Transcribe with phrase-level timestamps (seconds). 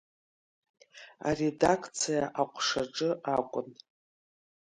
[1.29, 3.69] Аредакциа аҟәшаҿы акәын.